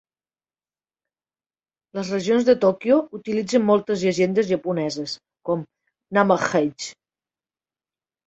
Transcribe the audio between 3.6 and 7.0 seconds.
moltes llegendes japoneses, com Namahage.